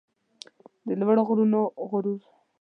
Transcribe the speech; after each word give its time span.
د 0.87 0.89
لوړو 0.99 1.21
غرونو 1.27 1.61
غرور 1.89 2.21